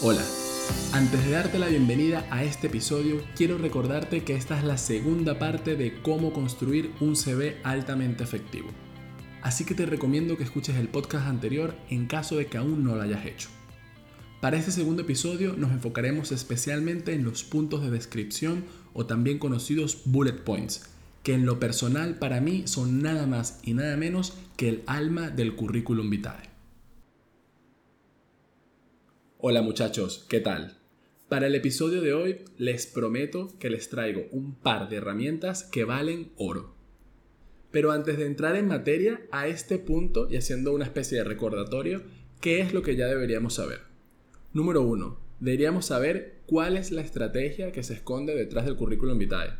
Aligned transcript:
Hola, 0.00 0.24
antes 0.92 1.24
de 1.24 1.32
darte 1.32 1.58
la 1.58 1.66
bienvenida 1.66 2.24
a 2.30 2.44
este 2.44 2.68
episodio, 2.68 3.20
quiero 3.34 3.58
recordarte 3.58 4.22
que 4.22 4.36
esta 4.36 4.56
es 4.56 4.62
la 4.62 4.78
segunda 4.78 5.40
parte 5.40 5.74
de 5.74 6.00
cómo 6.02 6.32
construir 6.32 6.92
un 7.00 7.16
CV 7.16 7.56
altamente 7.64 8.22
efectivo. 8.22 8.68
Así 9.42 9.64
que 9.64 9.74
te 9.74 9.86
recomiendo 9.86 10.36
que 10.36 10.44
escuches 10.44 10.76
el 10.76 10.86
podcast 10.86 11.26
anterior 11.26 11.74
en 11.90 12.06
caso 12.06 12.36
de 12.36 12.46
que 12.46 12.58
aún 12.58 12.84
no 12.84 12.94
lo 12.94 13.02
hayas 13.02 13.26
hecho. 13.26 13.48
Para 14.40 14.56
este 14.56 14.70
segundo 14.70 15.02
episodio 15.02 15.54
nos 15.54 15.72
enfocaremos 15.72 16.30
especialmente 16.30 17.12
en 17.12 17.24
los 17.24 17.42
puntos 17.42 17.82
de 17.82 17.90
descripción 17.90 18.66
o 18.92 19.04
también 19.04 19.40
conocidos 19.40 20.02
bullet 20.04 20.44
points, 20.44 20.90
que 21.24 21.34
en 21.34 21.44
lo 21.44 21.58
personal 21.58 22.20
para 22.20 22.40
mí 22.40 22.68
son 22.68 23.02
nada 23.02 23.26
más 23.26 23.58
y 23.64 23.74
nada 23.74 23.96
menos 23.96 24.34
que 24.56 24.68
el 24.68 24.84
alma 24.86 25.30
del 25.30 25.56
currículum 25.56 26.08
vitae. 26.08 26.57
Hola 29.40 29.62
muchachos, 29.62 30.26
¿qué 30.28 30.40
tal? 30.40 30.78
Para 31.28 31.46
el 31.46 31.54
episodio 31.54 32.00
de 32.00 32.12
hoy 32.12 32.38
les 32.56 32.88
prometo 32.88 33.56
que 33.60 33.70
les 33.70 33.88
traigo 33.88 34.26
un 34.32 34.56
par 34.56 34.88
de 34.88 34.96
herramientas 34.96 35.62
que 35.62 35.84
valen 35.84 36.32
oro. 36.34 36.74
Pero 37.70 37.92
antes 37.92 38.18
de 38.18 38.26
entrar 38.26 38.56
en 38.56 38.66
materia, 38.66 39.20
a 39.30 39.46
este 39.46 39.78
punto 39.78 40.26
y 40.28 40.36
haciendo 40.36 40.74
una 40.74 40.86
especie 40.86 41.18
de 41.18 41.22
recordatorio, 41.22 42.02
¿qué 42.40 42.58
es 42.62 42.74
lo 42.74 42.82
que 42.82 42.96
ya 42.96 43.06
deberíamos 43.06 43.54
saber? 43.54 43.82
Número 44.52 44.82
1. 44.82 45.16
Deberíamos 45.38 45.86
saber 45.86 46.40
cuál 46.46 46.76
es 46.76 46.90
la 46.90 47.02
estrategia 47.02 47.70
que 47.70 47.84
se 47.84 47.94
esconde 47.94 48.34
detrás 48.34 48.64
del 48.64 48.74
currículum 48.74 49.18
vitae 49.18 49.52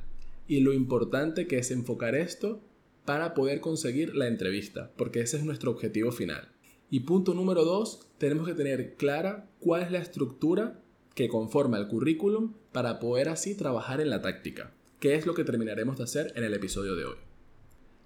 y 0.49 0.59
lo 0.59 0.73
importante 0.73 1.47
que 1.47 1.59
es 1.59 1.71
enfocar 1.71 2.17
esto 2.17 2.61
para 3.05 3.33
poder 3.33 3.61
conseguir 3.61 4.17
la 4.17 4.27
entrevista, 4.27 4.91
porque 4.97 5.21
ese 5.21 5.37
es 5.37 5.45
nuestro 5.45 5.71
objetivo 5.71 6.11
final. 6.11 6.49
Y 6.91 7.01
punto 7.01 7.35
número 7.35 7.65
dos, 7.65 8.07
tenemos 8.19 8.47
que 8.47 8.55
tener 8.55 8.95
clara 8.95 9.51
cuál 9.61 9.83
es 9.83 9.91
la 9.91 9.99
estructura 9.99 10.81
que 11.15 11.29
conforma 11.29 11.79
el 11.79 11.89
currículum 11.89 12.55
para 12.73 12.99
poder 12.99 13.29
así 13.29 13.55
trabajar 13.55 14.01
en 14.01 14.11
la 14.11 14.23
táctica, 14.23 14.73
que 15.01 15.15
es 15.15 15.27
lo 15.27 15.35
que 15.35 15.45
terminaremos 15.45 15.99
de 15.99 16.05
hacer 16.05 16.33
en 16.37 16.45
el 16.45 16.55
episodio 16.55 16.95
de 16.97 17.05
hoy. 17.05 17.17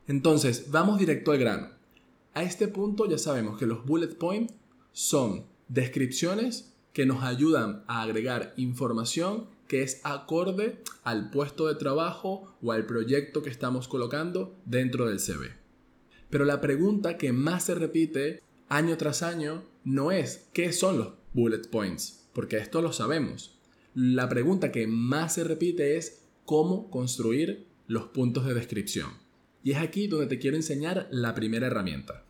Entonces, 0.08 0.70
vamos 0.70 0.98
directo 0.98 1.30
al 1.30 1.38
grano. 1.38 1.68
A 2.34 2.42
este 2.42 2.66
punto 2.66 3.08
ya 3.08 3.18
sabemos 3.18 3.58
que 3.58 3.66
los 3.66 3.84
bullet 3.84 4.16
points 4.16 4.54
son 4.92 5.44
descripciones 5.68 6.74
que 6.92 7.06
nos 7.06 7.22
ayudan 7.22 7.84
a 7.86 8.02
agregar 8.02 8.52
información 8.56 9.46
que 9.68 9.82
es 9.82 10.00
acorde 10.04 10.82
al 11.04 11.30
puesto 11.30 11.66
de 11.66 11.76
trabajo 11.76 12.54
o 12.62 12.72
al 12.72 12.84
proyecto 12.84 13.42
que 13.42 13.50
estamos 13.50 13.88
colocando 13.88 14.54
dentro 14.64 15.06
del 15.06 15.20
CV. 15.20 15.54
Pero 16.28 16.44
la 16.44 16.60
pregunta 16.60 17.16
que 17.16 17.32
más 17.32 17.64
se 17.64 17.74
repite 17.74 18.42
año 18.72 18.96
tras 18.96 19.22
año 19.22 19.64
no 19.84 20.12
es 20.12 20.48
qué 20.54 20.72
son 20.72 20.96
los 20.96 21.12
bullet 21.34 21.68
points, 21.70 22.26
porque 22.32 22.56
esto 22.56 22.80
lo 22.80 22.94
sabemos. 22.94 23.58
La 23.94 24.30
pregunta 24.30 24.72
que 24.72 24.86
más 24.86 25.34
se 25.34 25.44
repite 25.44 25.98
es 25.98 26.22
cómo 26.46 26.90
construir 26.90 27.66
los 27.86 28.04
puntos 28.04 28.46
de 28.46 28.54
descripción. 28.54 29.10
Y 29.62 29.72
es 29.72 29.78
aquí 29.78 30.06
donde 30.06 30.26
te 30.26 30.38
quiero 30.38 30.56
enseñar 30.56 31.06
la 31.10 31.34
primera 31.34 31.66
herramienta. 31.66 32.24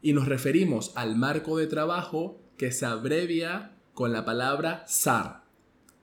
Y 0.00 0.12
nos 0.12 0.28
referimos 0.28 0.92
al 0.94 1.16
marco 1.16 1.58
de 1.58 1.66
trabajo 1.66 2.40
que 2.56 2.70
se 2.70 2.86
abrevia 2.86 3.76
con 3.94 4.12
la 4.12 4.24
palabra 4.24 4.84
SAR. 4.86 5.42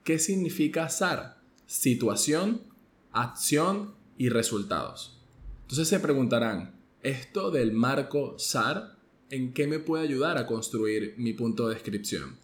¿Qué 0.04 0.18
significa 0.18 0.90
SAR? 0.90 1.38
Situación, 1.64 2.60
acción 3.12 3.94
y 4.18 4.28
resultados. 4.28 5.18
Entonces 5.62 5.88
se 5.88 5.98
preguntarán, 5.98 6.78
¿esto 7.02 7.50
del 7.50 7.72
marco 7.72 8.38
SAR 8.38 8.95
en 9.30 9.52
qué 9.52 9.66
me 9.66 9.78
puede 9.78 10.04
ayudar 10.04 10.38
a 10.38 10.46
construir 10.46 11.14
mi 11.16 11.32
punto 11.32 11.68
de 11.68 11.74
descripción. 11.74 12.38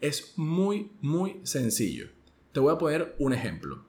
Es 0.00 0.34
muy, 0.36 0.90
muy 1.00 1.36
sencillo. 1.44 2.08
Te 2.52 2.60
voy 2.60 2.72
a 2.72 2.78
poner 2.78 3.14
un 3.18 3.32
ejemplo. 3.32 3.84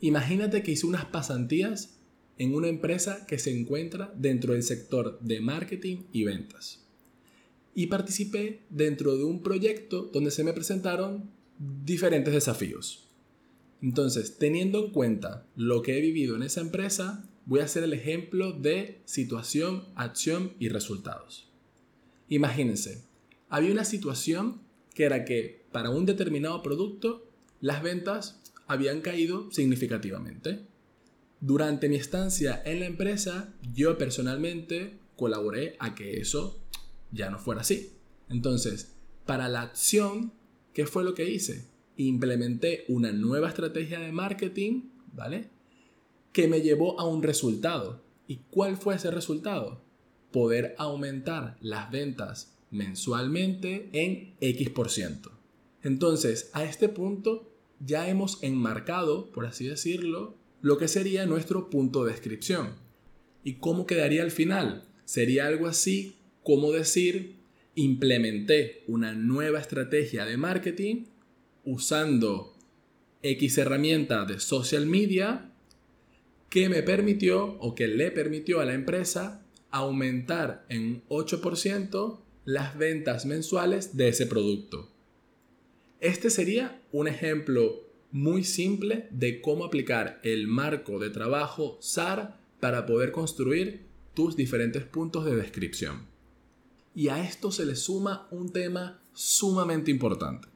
Imagínate 0.00 0.62
que 0.62 0.72
hice 0.72 0.86
unas 0.86 1.04
pasantías 1.06 1.98
en 2.38 2.54
una 2.54 2.68
empresa 2.68 3.26
que 3.26 3.38
se 3.38 3.58
encuentra 3.58 4.12
dentro 4.16 4.52
del 4.52 4.62
sector 4.62 5.18
de 5.20 5.40
marketing 5.40 6.04
y 6.12 6.24
ventas. 6.24 6.84
Y 7.74 7.86
participé 7.86 8.62
dentro 8.70 9.16
de 9.16 9.24
un 9.24 9.42
proyecto 9.42 10.10
donde 10.12 10.30
se 10.30 10.44
me 10.44 10.52
presentaron 10.52 11.30
diferentes 11.58 12.34
desafíos. 12.34 13.08
Entonces, 13.82 14.38
teniendo 14.38 14.86
en 14.86 14.92
cuenta 14.92 15.46
lo 15.56 15.82
que 15.82 15.98
he 15.98 16.00
vivido 16.00 16.36
en 16.36 16.42
esa 16.42 16.60
empresa, 16.60 17.28
voy 17.46 17.60
a 17.60 17.64
hacer 17.64 17.82
el 17.84 17.92
ejemplo 17.92 18.52
de 18.52 19.00
situación, 19.04 19.84
acción 19.94 20.54
y 20.58 20.68
resultados. 20.68 21.48
Imagínense, 22.28 23.04
había 23.48 23.72
una 23.72 23.84
situación 23.84 24.62
que 24.94 25.04
era 25.04 25.24
que 25.24 25.64
para 25.72 25.90
un 25.90 26.06
determinado 26.06 26.62
producto 26.62 27.28
las 27.60 27.82
ventas 27.82 28.40
habían 28.66 29.00
caído 29.00 29.50
significativamente. 29.50 30.66
Durante 31.40 31.88
mi 31.88 31.96
estancia 31.96 32.62
en 32.64 32.80
la 32.80 32.86
empresa, 32.86 33.52
yo 33.74 33.98
personalmente 33.98 34.98
colaboré 35.16 35.76
a 35.78 35.94
que 35.94 36.20
eso 36.20 36.60
ya 37.12 37.30
no 37.30 37.38
fuera 37.38 37.60
así. 37.60 37.92
Entonces, 38.30 38.94
para 39.26 39.48
la 39.48 39.62
acción, 39.62 40.32
¿qué 40.72 40.86
fue 40.86 41.04
lo 41.04 41.14
que 41.14 41.30
hice? 41.30 41.68
Implementé 41.96 42.84
una 42.88 43.12
nueva 43.12 43.48
estrategia 43.48 44.00
de 44.00 44.12
marketing, 44.12 44.90
¿vale? 45.12 45.50
Que 46.34 46.48
me 46.48 46.60
llevó 46.60 47.00
a 47.00 47.06
un 47.06 47.22
resultado. 47.22 48.02
¿Y 48.26 48.40
cuál 48.50 48.76
fue 48.76 48.96
ese 48.96 49.10
resultado? 49.12 49.80
Poder 50.32 50.74
aumentar 50.78 51.56
las 51.60 51.90
ventas 51.92 52.58
mensualmente 52.72 53.88
en 53.92 54.34
X 54.40 54.68
por 54.70 54.90
ciento. 54.90 55.30
Entonces, 55.82 56.50
a 56.52 56.64
este 56.64 56.88
punto 56.88 57.52
ya 57.78 58.08
hemos 58.08 58.42
enmarcado, 58.42 59.30
por 59.30 59.46
así 59.46 59.68
decirlo, 59.68 60.34
lo 60.60 60.76
que 60.76 60.88
sería 60.88 61.24
nuestro 61.24 61.70
punto 61.70 62.04
de 62.04 62.10
descripción. 62.12 62.70
¿Y 63.44 63.54
cómo 63.54 63.86
quedaría 63.86 64.22
al 64.24 64.32
final? 64.32 64.88
Sería 65.04 65.46
algo 65.46 65.68
así 65.68 66.16
como 66.42 66.72
decir, 66.72 67.36
implementé 67.76 68.82
una 68.88 69.14
nueva 69.14 69.60
estrategia 69.60 70.24
de 70.24 70.36
marketing 70.36 71.04
usando 71.64 72.56
X 73.22 73.56
herramienta 73.56 74.24
de 74.24 74.40
social 74.40 74.84
media 74.84 75.53
que 76.54 76.68
me 76.68 76.84
permitió 76.84 77.56
o 77.58 77.74
que 77.74 77.88
le 77.88 78.12
permitió 78.12 78.60
a 78.60 78.64
la 78.64 78.74
empresa 78.74 79.44
aumentar 79.72 80.64
en 80.68 81.02
8% 81.08 82.20
las 82.44 82.78
ventas 82.78 83.26
mensuales 83.26 83.96
de 83.96 84.06
ese 84.06 84.26
producto. 84.26 84.88
Este 85.98 86.30
sería 86.30 86.80
un 86.92 87.08
ejemplo 87.08 87.82
muy 88.12 88.44
simple 88.44 89.08
de 89.10 89.40
cómo 89.40 89.64
aplicar 89.64 90.20
el 90.22 90.46
marco 90.46 91.00
de 91.00 91.10
trabajo 91.10 91.76
SAR 91.80 92.38
para 92.60 92.86
poder 92.86 93.10
construir 93.10 93.86
tus 94.14 94.36
diferentes 94.36 94.84
puntos 94.84 95.24
de 95.24 95.34
descripción. 95.34 96.06
Y 96.94 97.08
a 97.08 97.20
esto 97.24 97.50
se 97.50 97.66
le 97.66 97.74
suma 97.74 98.28
un 98.30 98.52
tema 98.52 99.02
sumamente 99.12 99.90
importante. 99.90 100.46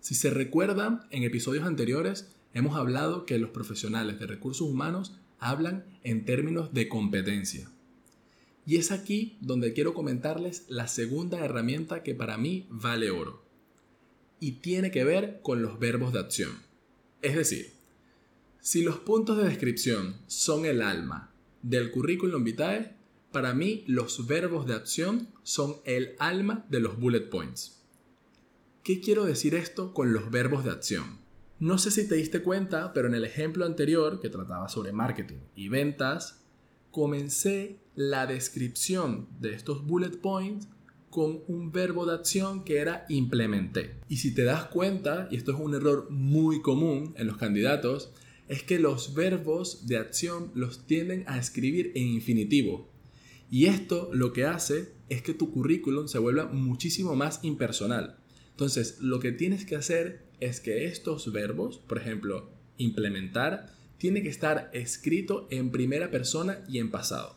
Si 0.00 0.16
se 0.16 0.30
recuerdan, 0.30 1.06
en 1.12 1.22
episodios 1.22 1.66
anteriores 1.66 2.32
hemos 2.54 2.76
hablado 2.76 3.26
que 3.26 3.38
los 3.38 3.50
profesionales 3.50 4.18
de 4.18 4.26
recursos 4.26 4.68
humanos 4.68 5.16
hablan 5.38 5.84
en 6.02 6.24
términos 6.24 6.72
de 6.72 6.88
competencia. 6.88 7.70
Y 8.66 8.76
es 8.76 8.92
aquí 8.92 9.36
donde 9.40 9.72
quiero 9.72 9.94
comentarles 9.94 10.64
la 10.68 10.86
segunda 10.86 11.44
herramienta 11.44 12.02
que 12.02 12.14
para 12.14 12.38
mí 12.38 12.66
vale 12.70 13.10
oro. 13.10 13.42
Y 14.38 14.52
tiene 14.52 14.90
que 14.90 15.04
ver 15.04 15.40
con 15.42 15.62
los 15.62 15.78
verbos 15.78 16.12
de 16.12 16.20
acción. 16.20 16.52
Es 17.22 17.36
decir, 17.36 17.72
si 18.60 18.82
los 18.82 18.96
puntos 18.96 19.38
de 19.38 19.44
descripción 19.44 20.16
son 20.26 20.66
el 20.66 20.82
alma 20.82 21.32
del 21.62 21.90
currículum 21.90 22.44
vitae, 22.44 22.94
para 23.32 23.54
mí 23.54 23.84
los 23.86 24.26
verbos 24.26 24.66
de 24.66 24.74
acción 24.74 25.28
son 25.42 25.76
el 25.84 26.14
alma 26.18 26.66
de 26.68 26.80
los 26.80 26.98
bullet 26.98 27.30
points. 27.30 27.82
¿Qué 28.82 29.00
quiero 29.00 29.24
decir 29.24 29.54
esto 29.54 29.94
con 29.94 30.12
los 30.12 30.30
verbos 30.30 30.64
de 30.64 30.70
acción? 30.70 31.19
No 31.60 31.76
sé 31.76 31.90
si 31.90 32.08
te 32.08 32.14
diste 32.14 32.40
cuenta, 32.40 32.94
pero 32.94 33.06
en 33.06 33.14
el 33.14 33.26
ejemplo 33.26 33.66
anterior, 33.66 34.18
que 34.18 34.30
trataba 34.30 34.70
sobre 34.70 34.92
marketing 34.92 35.40
y 35.54 35.68
ventas, 35.68 36.42
comencé 36.90 37.76
la 37.94 38.26
descripción 38.26 39.28
de 39.40 39.52
estos 39.52 39.84
bullet 39.84 40.22
points 40.22 40.68
con 41.10 41.40
un 41.48 41.70
verbo 41.70 42.06
de 42.06 42.14
acción 42.14 42.64
que 42.64 42.78
era 42.78 43.04
implementé. 43.10 43.96
Y 44.08 44.16
si 44.16 44.32
te 44.34 44.44
das 44.44 44.64
cuenta, 44.68 45.28
y 45.30 45.36
esto 45.36 45.52
es 45.52 45.60
un 45.60 45.74
error 45.74 46.08
muy 46.10 46.62
común 46.62 47.12
en 47.18 47.26
los 47.26 47.36
candidatos, 47.36 48.10
es 48.48 48.62
que 48.62 48.78
los 48.78 49.12
verbos 49.12 49.86
de 49.86 49.98
acción 49.98 50.52
los 50.54 50.86
tienden 50.86 51.24
a 51.26 51.36
escribir 51.36 51.92
en 51.94 52.06
infinitivo. 52.06 52.88
Y 53.50 53.66
esto 53.66 54.08
lo 54.14 54.32
que 54.32 54.46
hace 54.46 54.94
es 55.10 55.20
que 55.20 55.34
tu 55.34 55.50
currículum 55.52 56.08
se 56.08 56.18
vuelva 56.18 56.46
muchísimo 56.46 57.14
más 57.16 57.40
impersonal. 57.42 58.19
Entonces, 58.60 58.98
lo 59.00 59.20
que 59.20 59.32
tienes 59.32 59.64
que 59.64 59.74
hacer 59.74 60.26
es 60.38 60.60
que 60.60 60.84
estos 60.84 61.32
verbos, 61.32 61.78
por 61.78 61.96
ejemplo, 61.96 62.50
implementar, 62.76 63.72
tiene 63.96 64.22
que 64.22 64.28
estar 64.28 64.68
escrito 64.74 65.48
en 65.50 65.70
primera 65.70 66.10
persona 66.10 66.62
y 66.68 66.76
en 66.76 66.90
pasado. 66.90 67.36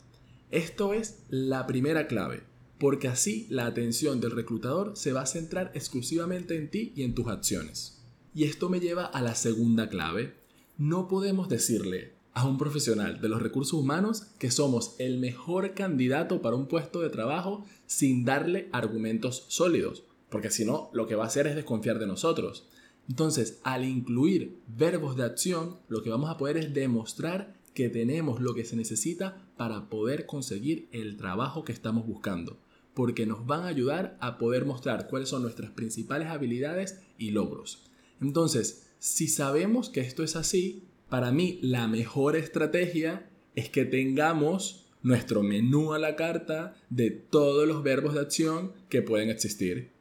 Esto 0.51 0.93
es 0.93 1.23
la 1.29 1.65
primera 1.65 2.07
clave, 2.07 2.43
porque 2.77 3.07
así 3.07 3.47
la 3.49 3.67
atención 3.67 4.19
del 4.19 4.31
reclutador 4.31 4.97
se 4.97 5.13
va 5.13 5.21
a 5.21 5.25
centrar 5.25 5.71
exclusivamente 5.75 6.57
en 6.57 6.69
ti 6.69 6.91
y 6.93 7.03
en 7.03 7.15
tus 7.15 7.29
acciones. 7.29 8.03
Y 8.35 8.43
esto 8.43 8.67
me 8.67 8.81
lleva 8.81 9.05
a 9.05 9.21
la 9.21 9.35
segunda 9.35 9.87
clave. 9.87 10.33
No 10.77 11.07
podemos 11.07 11.47
decirle 11.47 12.15
a 12.33 12.45
un 12.45 12.57
profesional 12.57 13.21
de 13.21 13.29
los 13.29 13.41
recursos 13.41 13.79
humanos 13.79 14.23
que 14.39 14.51
somos 14.51 14.95
el 14.99 15.19
mejor 15.19 15.73
candidato 15.73 16.41
para 16.41 16.57
un 16.57 16.67
puesto 16.67 16.99
de 16.99 17.09
trabajo 17.09 17.63
sin 17.85 18.25
darle 18.25 18.67
argumentos 18.73 19.45
sólidos, 19.47 20.03
porque 20.33 20.50
si 20.50 20.65
no, 20.65 20.89
lo 20.94 21.06
que 21.06 21.13
va 21.13 21.25
a 21.25 21.27
hacer 21.27 21.45
es 21.45 21.56
desconfiar 21.56 22.00
de 22.00 22.07
nosotros. 22.07 22.68
Entonces, 23.07 23.59
al 23.63 23.85
incluir 23.85 24.57
verbos 24.68 25.15
de 25.15 25.24
acción, 25.24 25.77
lo 25.89 26.01
que 26.01 26.09
vamos 26.09 26.27
a 26.31 26.39
poder 26.39 26.57
es 26.57 26.74
demostrar 26.74 27.53
que 27.75 27.88
tenemos 27.88 28.41
lo 28.41 28.56
que 28.56 28.65
se 28.65 28.75
necesita 28.75 29.47
para 29.57 29.89
poder 29.89 30.25
conseguir 30.25 30.89
el 30.91 31.18
trabajo 31.18 31.63
que 31.63 31.71
estamos 31.71 32.07
buscando, 32.07 32.57
porque 32.95 33.27
nos 33.27 33.45
van 33.45 33.62
a 33.62 33.68
ayudar 33.68 34.18
a 34.21 34.39
poder 34.39 34.65
mostrar 34.65 35.07
cuáles 35.07 35.30
son 35.30 35.44
nuestras 35.44 35.69
principales 35.69 36.30
habilidades 36.30 37.00
y 37.19 37.30
logros. 37.30 37.83
Entonces, 38.19 38.88
si 38.97 39.27
sabemos 39.27 39.91
que 39.91 40.01
esto 40.01 40.24
es 40.24 40.35
así, 40.35 40.88
para 41.09 41.31
mí 41.31 41.59
la 41.62 41.88
mejor 41.88 42.35
estrategia 42.35 43.30
es 43.53 43.69
que 43.69 43.85
tengamos 43.85 44.88
nuestro 45.03 45.44
menú 45.44 45.94
a 45.94 46.00
la 46.00 46.15
carta 46.15 46.75
de 46.89 47.12
todos 47.12 47.68
los 47.68 47.83
verbos 47.83 48.15
de 48.15 48.21
acción 48.21 48.71
que 48.89 49.03
pueden 49.03 49.30
existir. 49.30 49.93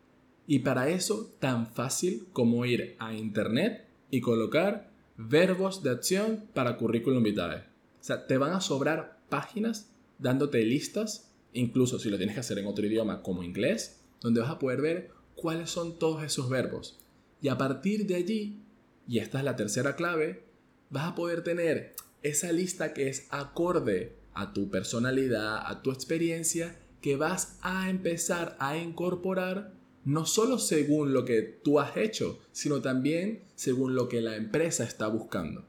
Y 0.47 0.61
para 0.61 0.89
eso, 0.89 1.33
tan 1.39 1.67
fácil 1.67 2.27
como 2.33 2.65
ir 2.67 2.97
a 2.99 3.15
internet 3.15 3.87
y 4.11 4.21
colocar 4.21 4.91
verbos 5.17 5.83
de 5.83 5.91
acción 5.91 6.45
para 6.55 6.77
currículum 6.77 7.23
vitae. 7.23 7.59
O 7.59 8.05
sea, 8.05 8.27
te 8.27 8.39
van 8.39 8.53
a 8.53 8.61
sobrar 8.61 9.21
páginas 9.29 9.91
dándote 10.19 10.65
listas, 10.65 11.31
incluso 11.53 11.99
si 11.99 12.11
lo 12.11 12.17
tienes 12.17 12.35
que 12.35 12.41
hacer 12.41 12.59
en 12.59 12.67
otro 12.67 12.87
idioma 12.87 13.23
como 13.23 13.43
inglés, 13.43 14.01
donde 14.21 14.41
vas 14.41 14.51
a 14.51 14.59
poder 14.59 14.81
ver 14.81 15.11
cuáles 15.35 15.71
son 15.71 15.99
todos 15.99 16.23
esos 16.23 16.49
verbos. 16.49 16.99
Y 17.41 17.49
a 17.49 17.59
partir 17.59 18.07
de 18.07 18.17
allí, 18.17 18.61
y 19.09 19.19
esta 19.19 19.39
es 19.39 19.45
la 19.45 19.57
tercera 19.57 19.97
clave, 19.97 20.45
vas 20.91 21.09
a 21.09 21.15
poder 21.15 21.43
tener 21.43 21.95
esa 22.23 22.53
lista 22.53 22.95
que 22.95 23.09
es 23.09 23.27
acorde 23.31 24.15
a 24.35 24.53
tu 24.53 24.71
personalidad, 24.71 25.67
a 25.67 25.83
tu 25.83 25.91
experiencia, 25.91 26.79
que 27.01 27.17
vas 27.17 27.59
a 27.63 27.91
empezar 27.91 28.57
a 28.61 28.77
incorporar 28.77 29.73
no 30.05 30.27
solo 30.27 30.59
según 30.59 31.13
lo 31.13 31.25
que 31.25 31.43
tú 31.43 31.79
has 31.79 31.97
hecho, 31.97 32.41
sino 32.53 32.81
también 32.81 33.45
según 33.55 33.95
lo 33.95 34.09
que 34.09 34.21
la 34.21 34.37
empresa 34.37 34.85
está 34.85 35.07
buscando. 35.07 35.65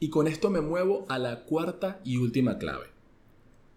Y 0.00 0.10
con 0.10 0.26
esto 0.26 0.50
me 0.50 0.60
muevo 0.60 1.06
a 1.08 1.18
la 1.18 1.44
cuarta 1.44 2.00
y 2.04 2.16
última 2.16 2.58
clave. 2.58 2.86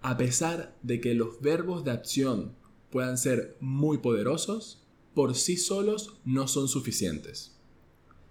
A 0.02 0.18
pesar 0.18 0.76
de 0.84 1.02
que 1.02 1.14
los 1.14 1.42
verbos 1.42 1.84
de 1.84 1.92
acción 1.92 2.56
puedan 2.90 3.18
ser 3.18 3.58
muy 3.60 3.98
poderosos, 3.98 4.84
por 5.14 5.36
sí 5.36 5.58
solos 5.58 6.20
no 6.26 6.48
son 6.48 6.68
suficientes. 6.68 7.56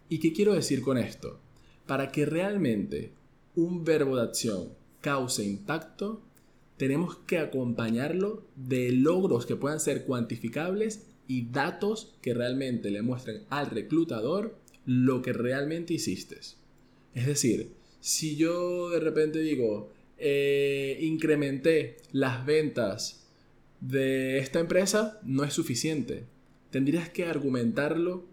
¿Y 0.08 0.19
qué 0.20 0.32
quiero 0.32 0.54
decir 0.54 0.82
con 0.82 0.99
esto? 0.99 1.40
Para 1.87 2.12
que 2.12 2.26
realmente 2.26 3.12
un 3.54 3.84
verbo 3.84 4.16
de 4.16 4.22
acción 4.22 4.72
cause 5.00 5.44
impacto, 5.44 6.22
tenemos 6.76 7.17
que 7.26 7.38
acompañarlo 7.38 8.44
de 8.55 8.93
logros 8.93 9.46
que 9.46 9.56
puedan 9.56 9.81
ser 9.81 10.05
cuantificables 10.05 11.06
y 11.26 11.46
datos 11.46 12.14
que 12.20 12.34
realmente 12.34 12.90
le 12.90 13.02
muestren 13.02 13.43
al 13.50 13.70
reclutador 13.70 14.56
lo 14.84 15.23
que 15.23 15.32
realmente 15.32 15.94
hiciste. 15.94 16.38
Es 17.14 17.26
decir, 17.26 17.73
si 18.00 18.37
yo 18.37 18.90
de 18.90 19.00
repente 19.00 19.40
digo, 19.40 19.90
eh, 20.19 20.99
incrementé 21.00 21.96
las 22.12 22.46
ventas 22.46 23.26
de 23.81 24.38
esta 24.38 24.61
empresa, 24.61 25.20
no 25.25 25.44
es 25.44 25.52
suficiente. 25.52 26.25
Tendrías 26.70 27.08
que 27.08 27.26
argumentarlo 27.26 28.25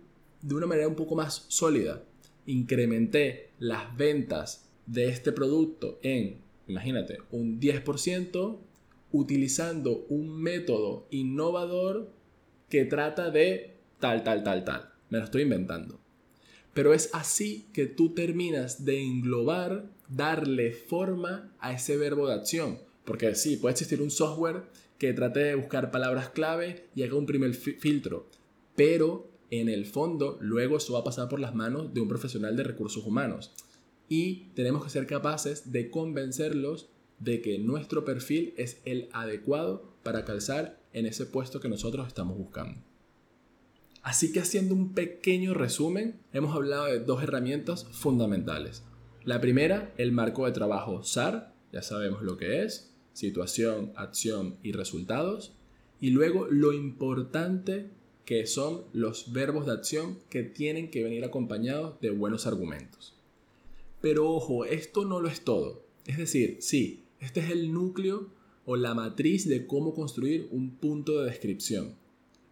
de 0.41 0.55
una 0.55 0.67
manera 0.67 0.87
un 0.87 0.95
poco 0.95 1.15
más 1.15 1.45
sólida. 1.47 2.03
Incrementé 2.45 3.49
las 3.59 3.95
ventas 3.95 4.69
de 4.85 5.07
este 5.07 5.31
producto 5.31 5.99
en 6.03 6.37
imagínate, 6.67 7.19
un 7.31 7.59
10% 7.59 8.57
utilizando 9.11 10.05
un 10.09 10.41
método 10.41 11.07
innovador 11.11 12.09
que 12.69 12.85
trata 12.85 13.29
de 13.29 13.75
tal, 13.99 14.23
tal, 14.23 14.43
tal, 14.43 14.65
tal. 14.65 14.89
Me 15.09 15.19
lo 15.19 15.25
estoy 15.25 15.43
inventando. 15.43 15.99
Pero 16.73 16.93
es 16.93 17.11
así 17.13 17.67
que 17.73 17.85
tú 17.85 18.15
terminas 18.15 18.83
de 18.83 19.01
englobar, 19.01 19.85
darle 20.09 20.71
forma 20.71 21.53
a 21.59 21.73
ese 21.73 21.97
verbo 21.97 22.27
de 22.27 22.33
acción. 22.33 22.79
Porque 23.05 23.35
sí, 23.35 23.57
puede 23.57 23.73
existir 23.73 24.01
un 24.01 24.09
software 24.09 24.63
que 24.97 25.13
trate 25.13 25.41
de 25.41 25.55
buscar 25.55 25.91
palabras 25.91 26.29
clave 26.29 26.87
y 26.95 27.03
haga 27.03 27.15
un 27.15 27.27
primer 27.27 27.53
filtro. 27.53 28.27
Pero 28.75 29.29
en 29.51 29.69
el 29.69 29.85
fondo, 29.85 30.39
luego 30.41 30.77
eso 30.77 30.93
va 30.93 30.99
a 30.99 31.03
pasar 31.03 31.29
por 31.29 31.39
las 31.39 31.53
manos 31.53 31.93
de 31.93 32.01
un 32.01 32.07
profesional 32.07 32.55
de 32.55 32.63
recursos 32.63 33.05
humanos 33.05 33.51
y 34.09 34.49
tenemos 34.55 34.83
que 34.83 34.89
ser 34.89 35.07
capaces 35.07 35.71
de 35.71 35.89
convencerlos 35.89 36.89
de 37.19 37.41
que 37.41 37.57
nuestro 37.59 38.05
perfil 38.05 38.53
es 38.57 38.81
el 38.85 39.09
adecuado 39.13 39.93
para 40.03 40.25
calzar 40.25 40.79
en 40.91 41.05
ese 41.05 41.25
puesto 41.25 41.59
que 41.59 41.69
nosotros 41.69 42.07
estamos 42.07 42.37
buscando. 42.37 42.81
Así 44.01 44.33
que 44.33 44.41
haciendo 44.41 44.75
un 44.75 44.93
pequeño 44.93 45.53
resumen, 45.53 46.19
hemos 46.33 46.53
hablado 46.53 46.85
de 46.85 46.99
dos 46.99 47.23
herramientas 47.23 47.85
fundamentales. 47.85 48.83
La 49.23 49.39
primera, 49.39 49.93
el 49.97 50.11
marco 50.11 50.45
de 50.45 50.51
trabajo 50.51 51.03
SAR, 51.03 51.53
ya 51.71 51.81
sabemos 51.81 52.21
lo 52.21 52.35
que 52.35 52.63
es, 52.63 52.93
situación, 53.13 53.93
acción 53.95 54.57
y 54.61 54.73
resultados. 54.73 55.53
Y 56.01 56.09
luego 56.09 56.47
lo 56.49 56.73
importante 56.73 57.89
que 58.25 58.45
son 58.45 58.83
los 58.91 59.31
verbos 59.31 59.65
de 59.65 59.71
acción 59.71 60.19
que 60.29 60.43
tienen 60.43 60.91
que 60.91 61.03
venir 61.03 61.23
acompañados 61.23 61.99
de 62.01 62.09
buenos 62.09 62.45
argumentos. 62.45 63.17
Pero 64.03 64.29
ojo, 64.29 64.65
esto 64.65 65.05
no 65.05 65.21
lo 65.21 65.29
es 65.29 65.45
todo. 65.45 65.85
Es 66.05 66.17
decir, 66.17 66.57
sí, 66.59 67.05
este 67.21 67.39
es 67.39 67.51
el 67.51 67.71
núcleo 67.71 68.31
o 68.65 68.75
la 68.75 68.93
matriz 68.93 69.47
de 69.47 69.65
cómo 69.65 69.93
construir 69.93 70.49
un 70.51 70.75
punto 70.75 71.21
de 71.21 71.29
descripción. 71.29 71.95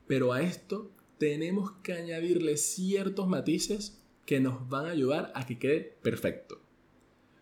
Pero 0.07 0.31
a 0.31 0.41
esto 0.43 0.89
tenemos 1.17 1.73
que 1.83 1.91
añadirle 1.91 2.55
ciertos 2.55 3.27
matices 3.27 4.01
que 4.25 4.39
nos 4.39 4.69
van 4.69 4.85
a 4.85 4.91
ayudar 4.91 5.33
a 5.35 5.45
que 5.45 5.59
quede 5.59 5.97
perfecto. 6.01 6.61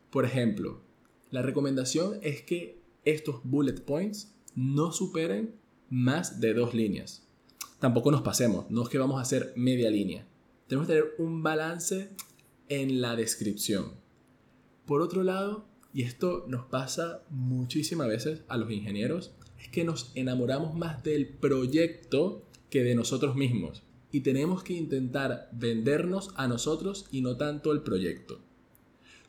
Por 0.10 0.26
ejemplo, 0.26 0.82
la 1.30 1.44
recomendación 1.44 2.18
es 2.24 2.42
que 2.42 2.80
estos 3.06 3.42
bullet 3.44 3.80
points 3.86 4.34
no 4.56 4.92
superen 4.92 5.54
más 5.92 6.42
de 6.42 6.56
dos 6.56 6.74
líneas. 6.74 7.28
Tampoco 7.78 8.10
nos 8.10 8.24
pasemos, 8.24 8.72
no 8.72 8.82
es 8.82 8.90
que 8.90 8.98
vamos 8.98 9.20
a 9.20 9.22
hacer 9.22 9.54
media 9.56 9.92
línea. 9.92 10.26
Tenemos 10.66 10.88
que 10.88 10.96
tener 10.96 11.14
un 11.20 11.44
balance 11.44 12.10
en 12.70 13.02
la 13.02 13.16
descripción. 13.16 13.99
Por 14.90 15.04
otro 15.04 15.22
lado, 15.22 15.68
y 15.94 16.02
esto 16.02 16.46
nos 16.48 16.66
pasa 16.66 17.22
muchísimas 17.30 18.08
veces 18.08 18.42
a 18.48 18.58
los 18.58 18.72
ingenieros, 18.72 19.36
es 19.62 19.68
que 19.68 19.84
nos 19.84 20.12
enamoramos 20.16 20.74
más 20.74 21.04
del 21.04 21.28
proyecto 21.28 22.44
que 22.72 22.84
de 22.84 22.96
nosotros 22.96 23.36
mismos. 23.36 23.84
Y 24.12 24.22
tenemos 24.22 24.64
que 24.64 24.74
intentar 24.74 25.48
vendernos 25.52 26.32
a 26.38 26.48
nosotros 26.48 27.06
y 27.12 27.22
no 27.22 27.38
tanto 27.38 27.72
el 27.72 27.84
proyecto. 27.84 28.40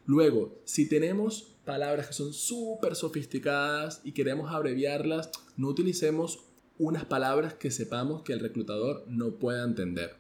Luego, 0.07 0.59
si 0.65 0.89
tenemos 0.89 1.59
palabras 1.67 2.07
que 2.07 2.15
son 2.15 2.33
súper 2.33 2.97
sofisticadas 2.97 4.01
y 4.03 4.13
queremos 4.13 4.51
abreviarlas, 4.51 5.31
no 5.59 5.69
utilicemos 5.69 6.39
unas 6.79 7.05
palabras 7.05 7.53
que 7.53 7.71
sepamos 7.71 8.23
que 8.23 8.33
el 8.33 8.41
reclutador 8.41 9.05
no 9.09 9.33
pueda 9.33 9.63
entender. 9.65 10.17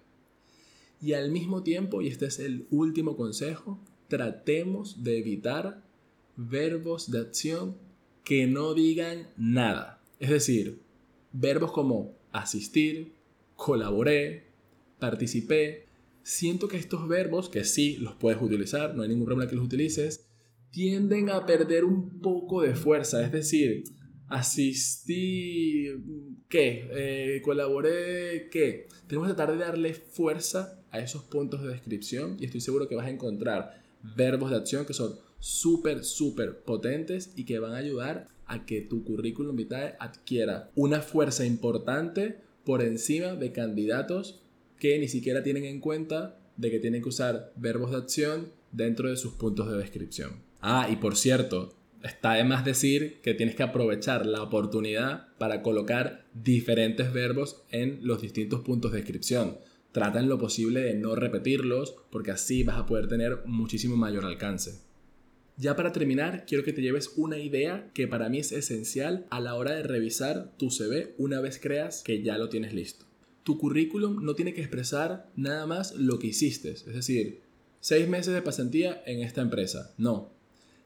Y 1.00 1.14
al 1.14 1.30
mismo 1.30 1.62
tiempo, 1.62 2.02
y 2.02 2.08
este 2.08 2.26
es 2.26 2.40
el 2.40 2.66
último 2.70 3.16
consejo, 3.16 3.80
tratemos 4.10 5.02
de 5.02 5.18
evitar 5.18 5.82
verbos 6.36 7.10
de 7.10 7.20
acción 7.20 7.76
que 8.24 8.46
no 8.46 8.74
digan 8.74 9.28
nada. 9.38 10.02
Es 10.18 10.28
decir, 10.28 10.80
verbos 11.32 11.72
como 11.72 12.12
asistir, 12.32 13.12
colaboré, 13.56 14.44
participé. 14.98 15.86
Siento 16.22 16.68
que 16.68 16.76
estos 16.76 17.08
verbos, 17.08 17.48
que 17.48 17.64
sí 17.64 17.96
los 17.96 18.14
puedes 18.14 18.42
utilizar, 18.42 18.94
no 18.94 19.02
hay 19.02 19.08
ningún 19.08 19.24
problema 19.24 19.48
que 19.48 19.56
los 19.56 19.64
utilices, 19.64 20.26
tienden 20.70 21.30
a 21.30 21.46
perder 21.46 21.84
un 21.84 22.20
poco 22.20 22.62
de 22.62 22.74
fuerza. 22.74 23.24
Es 23.24 23.32
decir, 23.32 23.84
asistí, 24.28 25.86
¿qué? 26.48 26.88
Eh, 26.92 27.40
colaboré, 27.42 28.48
¿qué? 28.50 28.88
Tenemos 29.06 29.28
que 29.28 29.34
tratar 29.34 29.56
de 29.56 29.64
darle 29.64 29.94
fuerza 29.94 30.80
a 30.90 30.98
esos 30.98 31.22
puntos 31.24 31.62
de 31.62 31.68
descripción 31.68 32.36
y 32.40 32.44
estoy 32.44 32.60
seguro 32.60 32.88
que 32.88 32.96
vas 32.96 33.06
a 33.06 33.10
encontrar 33.10 33.79
verbos 34.02 34.50
de 34.50 34.56
acción 34.56 34.86
que 34.86 34.94
son 34.94 35.16
súper, 35.38 36.04
súper 36.04 36.60
potentes 36.60 37.32
y 37.36 37.44
que 37.44 37.58
van 37.58 37.72
a 37.72 37.78
ayudar 37.78 38.28
a 38.46 38.66
que 38.66 38.80
tu 38.80 39.04
currículum 39.04 39.56
vitae 39.56 39.94
adquiera 39.98 40.70
una 40.74 41.00
fuerza 41.00 41.44
importante 41.44 42.38
por 42.64 42.82
encima 42.82 43.34
de 43.34 43.52
candidatos 43.52 44.40
que 44.78 44.98
ni 44.98 45.08
siquiera 45.08 45.42
tienen 45.42 45.64
en 45.64 45.80
cuenta 45.80 46.36
de 46.56 46.70
que 46.70 46.80
tienen 46.80 47.02
que 47.02 47.08
usar 47.08 47.52
verbos 47.56 47.90
de 47.90 47.98
acción 47.98 48.52
dentro 48.72 49.08
de 49.08 49.16
sus 49.16 49.34
puntos 49.34 49.70
de 49.70 49.78
descripción. 49.78 50.32
Ah, 50.60 50.88
y 50.90 50.96
por 50.96 51.16
cierto, 51.16 51.74
está 52.02 52.34
de 52.34 52.44
más 52.44 52.64
decir 52.64 53.20
que 53.22 53.34
tienes 53.34 53.54
que 53.54 53.62
aprovechar 53.62 54.26
la 54.26 54.42
oportunidad 54.42 55.28
para 55.38 55.62
colocar 55.62 56.24
diferentes 56.34 57.12
verbos 57.12 57.62
en 57.70 58.00
los 58.02 58.20
distintos 58.20 58.60
puntos 58.60 58.92
de 58.92 58.98
descripción. 58.98 59.58
Trata 59.92 60.20
en 60.20 60.28
lo 60.28 60.38
posible 60.38 60.80
de 60.80 60.94
no 60.94 61.16
repetirlos 61.16 61.96
porque 62.10 62.30
así 62.30 62.62
vas 62.62 62.78
a 62.78 62.86
poder 62.86 63.08
tener 63.08 63.42
muchísimo 63.46 63.96
mayor 63.96 64.24
alcance. 64.24 64.80
Ya 65.56 65.76
para 65.76 65.92
terminar, 65.92 66.46
quiero 66.46 66.64
que 66.64 66.72
te 66.72 66.80
lleves 66.80 67.12
una 67.16 67.38
idea 67.38 67.90
que 67.92 68.08
para 68.08 68.28
mí 68.28 68.38
es 68.38 68.52
esencial 68.52 69.26
a 69.30 69.40
la 69.40 69.56
hora 69.56 69.72
de 69.72 69.82
revisar 69.82 70.56
tu 70.56 70.70
CV 70.70 71.14
una 71.18 71.40
vez 71.40 71.58
creas 71.60 72.02
que 72.02 72.22
ya 72.22 72.38
lo 72.38 72.48
tienes 72.48 72.72
listo. 72.72 73.04
Tu 73.42 73.58
currículum 73.58 74.24
no 74.24 74.34
tiene 74.34 74.54
que 74.54 74.60
expresar 74.60 75.30
nada 75.36 75.66
más 75.66 75.94
lo 75.96 76.18
que 76.18 76.28
hiciste, 76.28 76.70
es 76.70 76.86
decir, 76.86 77.42
seis 77.80 78.08
meses 78.08 78.32
de 78.32 78.42
pasantía 78.42 79.02
en 79.06 79.20
esta 79.20 79.42
empresa. 79.42 79.92
No. 79.98 80.32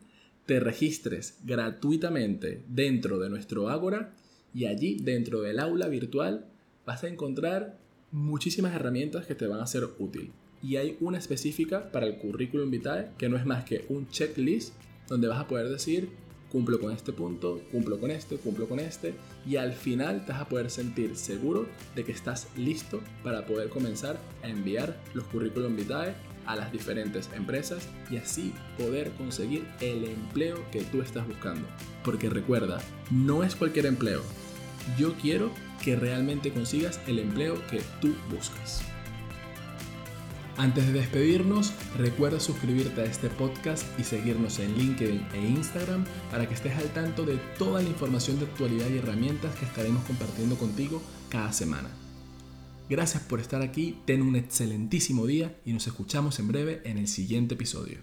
te 0.49 0.61
registres 0.61 1.37
gratuitamente 1.45 2.65
dentro 2.69 3.19
de 3.19 3.29
nuestro 3.29 3.69
Ágora 3.69 4.15
y 4.55 4.65
allí, 4.65 4.97
dentro 4.99 5.43
del 5.43 5.59
aula 5.59 5.89
virtual, 5.89 6.47
vas 6.87 7.05
a 7.05 7.09
encontrar 7.09 7.79
muchísimas 8.13 8.75
herramientas 8.75 9.27
que 9.27 9.35
te 9.35 9.47
van 9.47 9.61
a 9.61 9.67
ser 9.67 9.87
útil. 9.99 10.33
Y 10.63 10.77
hay 10.77 10.97
una 11.01 11.19
específica 11.19 11.93
para 11.93 12.07
el 12.07 12.17
currículum 12.17 12.71
vitae 12.71 13.11
que 13.19 13.29
no 13.29 13.37
es 13.37 13.45
más 13.45 13.65
que 13.65 13.85
un 13.91 14.09
checklist 14.09 14.73
donde 15.07 15.29
vas 15.29 15.39
a 15.39 15.47
poder 15.47 15.69
decir 15.69 16.09
cumplo 16.51 16.81
con 16.81 16.93
este 16.93 17.13
punto, 17.13 17.61
cumplo 17.71 18.01
con 18.01 18.11
este, 18.11 18.37
cumplo 18.37 18.67
con 18.67 18.81
este, 18.81 19.13
y 19.47 19.57
al 19.57 19.75
final 19.75 20.25
te 20.25 20.33
vas 20.33 20.41
a 20.41 20.49
poder 20.49 20.71
sentir 20.71 21.15
seguro 21.17 21.67
de 21.95 22.05
que 22.05 22.13
estás 22.13 22.49
listo 22.57 23.03
para 23.23 23.45
poder 23.45 23.69
comenzar 23.69 24.19
a 24.43 24.49
enviar 24.49 24.97
los 25.13 25.25
currículum 25.25 25.77
vitae 25.77 26.15
a 26.49 26.57
las 26.57 26.73
diferentes 26.73 27.29
empresas 27.35 27.87
y 28.11 28.17
así 28.17 28.55
poder 28.79 29.13
conseguir 29.13 29.69
el 29.81 30.05
empleo 30.05 30.69
que 30.73 30.83
tú 30.83 31.03
estás 31.03 31.29
buscando. 31.29 31.69
Porque 32.03 32.31
recuerda, 32.31 32.81
no 33.11 33.45
es 33.45 33.55
cualquier 33.55 33.87
empleo. 33.87 34.23
Yo 34.99 35.15
quiero 35.15 35.51
que 35.85 35.95
realmente 35.95 36.51
consigas 36.51 37.01
el 37.07 37.19
empleo 37.19 37.55
que 37.69 37.83
tú 38.01 38.15
buscas. 38.31 38.83
Antes 40.57 40.87
de 40.87 40.95
despedirnos, 40.95 41.73
recuerda 41.99 42.41
suscribirte 42.41 43.03
a 43.03 43.05
este 43.05 43.29
podcast 43.29 43.87
y 43.97 44.03
seguirnos 44.03 44.59
en 44.59 44.77
LinkedIn 44.77 45.25
e 45.35 45.41
Instagram 45.51 46.05
para 46.31 46.49
que 46.49 46.55
estés 46.55 46.77
al 46.77 46.89
tanto 46.89 47.25
de 47.25 47.37
toda 47.59 47.81
la 47.81 47.89
información 47.89 48.41
de 48.41 48.47
actualidad 48.47 48.89
y 48.89 48.99
herramientas 48.99 49.55
que 49.55 49.67
estaremos 49.67 50.03
compartiendo 50.05 50.57
contigo 50.57 51.01
cada 51.29 51.53
semana. 51.53 51.91
Gracias 52.89 53.23
por 53.23 53.39
estar 53.39 53.61
aquí, 53.61 53.99
ten 54.07 54.23
un 54.23 54.35
excelentísimo 54.35 55.27
día 55.27 55.61
y 55.67 55.75
nos 55.75 55.87
escuchamos 55.87 56.39
en 56.39 56.49
breve 56.49 56.81
en 56.85 56.97
el 56.97 57.07
siguiente 57.07 57.55
episodio. 57.55 57.99